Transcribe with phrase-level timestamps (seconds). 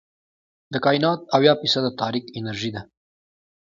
[0.73, 2.81] د کائنات اويا فیصده تاریک انرژي ده.